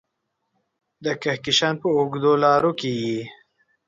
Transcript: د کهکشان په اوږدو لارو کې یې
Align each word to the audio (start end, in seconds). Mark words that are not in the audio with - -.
د 1.03 1.05
کهکشان 1.21 1.75
په 1.81 1.87
اوږدو 1.97 2.33
لارو 2.43 2.71
کې 2.79 2.89
یې 3.03 3.21